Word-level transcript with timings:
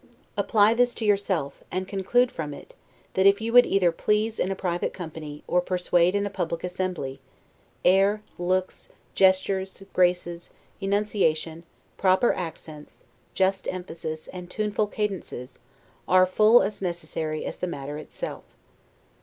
Apply 0.35 0.73
this 0.73 0.95
to 0.95 1.05
yourself, 1.05 1.63
and 1.71 1.87
conclude 1.87 2.31
from 2.31 2.55
it, 2.55 2.73
that 3.13 3.27
if 3.27 3.39
you 3.39 3.53
would 3.53 3.67
either 3.67 3.91
please 3.91 4.39
in 4.39 4.49
a 4.49 4.55
private 4.55 4.93
company, 4.93 5.43
or 5.47 5.61
persuade 5.61 6.15
in 6.15 6.25
a 6.25 6.29
public 6.31 6.63
assembly, 6.63 7.19
air, 7.85 8.23
looks, 8.39 8.89
gestures, 9.13 9.83
graces, 9.93 10.49
enunciation, 10.79 11.65
proper 11.99 12.33
accents, 12.33 13.03
just 13.35 13.67
emphasis, 13.67 14.27
and 14.29 14.49
tuneful 14.49 14.87
cadences, 14.87 15.59
are 16.07 16.25
full 16.25 16.63
as 16.63 16.81
necessary 16.81 17.45
as 17.45 17.57
the 17.57 17.67
matter 17.67 17.99
itself. 17.99 18.43